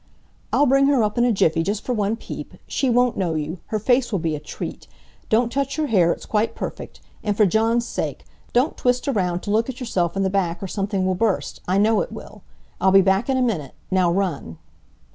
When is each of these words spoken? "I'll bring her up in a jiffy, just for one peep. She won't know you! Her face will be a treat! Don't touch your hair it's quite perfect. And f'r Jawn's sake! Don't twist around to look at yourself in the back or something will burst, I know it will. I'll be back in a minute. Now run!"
"I'll 0.51 0.65
bring 0.65 0.87
her 0.87 1.03
up 1.03 1.19
in 1.19 1.25
a 1.25 1.31
jiffy, 1.31 1.61
just 1.61 1.83
for 1.85 1.93
one 1.93 2.15
peep. 2.15 2.55
She 2.65 2.89
won't 2.89 3.17
know 3.17 3.35
you! 3.35 3.59
Her 3.67 3.77
face 3.77 4.11
will 4.11 4.17
be 4.17 4.35
a 4.35 4.39
treat! 4.39 4.87
Don't 5.29 5.51
touch 5.51 5.77
your 5.77 5.85
hair 5.85 6.11
it's 6.11 6.25
quite 6.25 6.55
perfect. 6.55 7.01
And 7.23 7.37
f'r 7.37 7.47
Jawn's 7.47 7.85
sake! 7.85 8.25
Don't 8.51 8.75
twist 8.75 9.07
around 9.07 9.41
to 9.41 9.51
look 9.51 9.69
at 9.69 9.79
yourself 9.79 10.17
in 10.17 10.23
the 10.23 10.29
back 10.31 10.63
or 10.63 10.67
something 10.67 11.05
will 11.05 11.13
burst, 11.13 11.61
I 11.67 11.77
know 11.77 12.01
it 12.01 12.11
will. 12.11 12.41
I'll 12.81 12.89
be 12.89 13.01
back 13.01 13.29
in 13.29 13.37
a 13.37 13.43
minute. 13.43 13.75
Now 13.91 14.11
run!" 14.11 14.57